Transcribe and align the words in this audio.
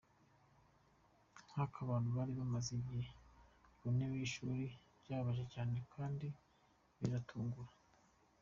Ngo 1.41 1.59
nk’abantu 1.71 2.09
bari 2.17 2.31
bamaze 2.39 2.69
igihe 2.79 3.09
ku 3.77 3.85
ntebe 3.95 4.13
y’ishuri 4.19 4.55
byababaje 5.01 5.43
cyane 5.53 5.75
kandi 5.93 6.27
birabatungura. 6.97 7.71